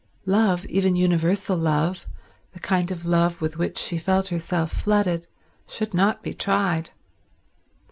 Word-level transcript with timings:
Love, 0.25 0.65
even 0.65 0.95
universal 0.95 1.55
love, 1.55 2.07
the 2.53 2.59
kind 2.59 2.89
of 2.89 3.05
love 3.05 3.39
with 3.39 3.59
which 3.59 3.77
she 3.77 3.99
felt 3.99 4.29
herself 4.29 4.71
flooded, 4.71 5.27
should 5.67 5.93
not 5.93 6.23
be 6.23 6.33
tried. 6.33 6.89